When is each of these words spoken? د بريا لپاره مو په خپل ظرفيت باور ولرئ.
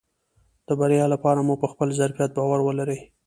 د 0.67 0.69
بريا 0.79 1.05
لپاره 1.13 1.39
مو 1.47 1.55
په 1.61 1.67
خپل 1.71 1.87
ظرفيت 1.99 2.31
باور 2.37 2.59
ولرئ. 2.63 2.99